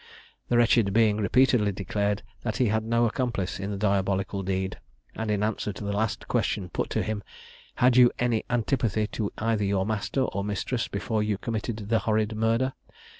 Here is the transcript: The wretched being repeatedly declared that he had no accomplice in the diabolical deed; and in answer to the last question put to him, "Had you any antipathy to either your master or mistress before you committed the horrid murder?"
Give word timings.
The 0.49 0.57
wretched 0.57 0.93
being 0.93 1.17
repeatedly 1.17 1.71
declared 1.71 2.23
that 2.41 2.57
he 2.57 2.69
had 2.69 2.83
no 2.83 3.05
accomplice 3.05 3.59
in 3.59 3.69
the 3.69 3.77
diabolical 3.77 4.41
deed; 4.41 4.79
and 5.13 5.29
in 5.29 5.43
answer 5.43 5.71
to 5.73 5.83
the 5.83 5.93
last 5.93 6.27
question 6.27 6.69
put 6.69 6.89
to 6.89 7.03
him, 7.03 7.21
"Had 7.75 7.97
you 7.97 8.11
any 8.17 8.43
antipathy 8.49 9.05
to 9.05 9.31
either 9.37 9.63
your 9.63 9.85
master 9.85 10.21
or 10.23 10.43
mistress 10.43 10.87
before 10.87 11.21
you 11.21 11.37
committed 11.37 11.89
the 11.89 11.99
horrid 11.99 12.35
murder?" 12.35 12.73